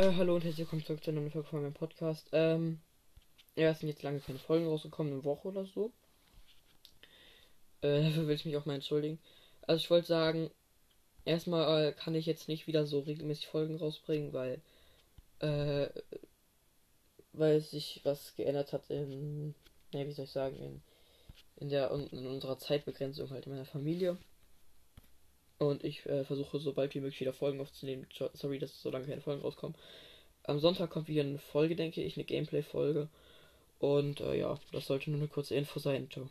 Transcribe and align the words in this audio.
Äh, 0.00 0.14
hallo 0.16 0.36
und 0.36 0.44
herzlich 0.44 0.60
willkommen 0.60 0.82
zurück 0.82 1.04
zu 1.04 1.10
einer 1.10 1.20
neuen 1.20 1.30
Folge 1.30 1.48
von 1.48 1.60
meinem 1.60 1.74
Podcast. 1.74 2.30
Ähm, 2.32 2.80
ja, 3.54 3.68
es 3.68 3.80
sind 3.80 3.90
jetzt 3.90 4.02
lange 4.02 4.20
keine 4.20 4.38
Folgen 4.38 4.66
rausgekommen, 4.66 5.12
eine 5.12 5.24
Woche 5.24 5.48
oder 5.48 5.66
so. 5.66 5.92
Äh, 7.82 8.04
dafür 8.04 8.26
will 8.26 8.34
ich 8.34 8.46
mich 8.46 8.56
auch 8.56 8.64
mal 8.64 8.76
entschuldigen. 8.76 9.18
Also 9.60 9.78
ich 9.78 9.90
wollte 9.90 10.06
sagen, 10.06 10.50
erstmal 11.26 11.88
äh, 11.88 11.92
kann 11.92 12.14
ich 12.14 12.24
jetzt 12.24 12.48
nicht 12.48 12.66
wieder 12.66 12.86
so 12.86 13.00
regelmäßig 13.00 13.48
Folgen 13.48 13.76
rausbringen, 13.76 14.32
weil, 14.32 14.62
äh, 15.40 15.90
weil 17.34 17.60
sich 17.60 18.00
was 18.02 18.34
geändert 18.36 18.72
hat 18.72 18.88
in, 18.88 19.54
ne, 19.92 20.08
wie 20.08 20.12
soll 20.12 20.24
ich 20.24 20.30
sagen, 20.30 20.56
in, 20.56 20.82
in 21.56 21.68
der, 21.68 21.90
in 21.90 22.26
unserer 22.26 22.56
Zeitbegrenzung 22.58 23.28
halt 23.28 23.44
in 23.44 23.52
meiner 23.52 23.66
Familie. 23.66 24.16
Und 25.60 25.84
ich 25.84 26.06
äh, 26.06 26.24
versuche 26.24 26.58
so 26.58 26.72
bald 26.72 26.94
wie 26.94 27.00
möglich 27.00 27.20
wieder 27.20 27.34
Folgen 27.34 27.60
aufzunehmen. 27.60 28.06
Sorry, 28.32 28.58
dass 28.58 28.80
so 28.80 28.90
lange 28.90 29.06
keine 29.06 29.20
Folgen 29.20 29.42
rauskommen. 29.42 29.76
Am 30.44 30.58
Sonntag 30.58 30.88
kommt 30.88 31.06
wieder 31.06 31.22
eine 31.22 31.38
Folge, 31.38 31.76
denke 31.76 32.02
ich, 32.02 32.16
eine 32.16 32.24
Gameplay-Folge. 32.24 33.08
Und 33.78 34.20
äh, 34.20 34.38
ja, 34.38 34.58
das 34.72 34.86
sollte 34.86 35.10
nur 35.10 35.20
eine 35.20 35.28
kurze 35.28 35.54
Info 35.54 35.78
sein. 35.78 36.08
Ciao. 36.10 36.30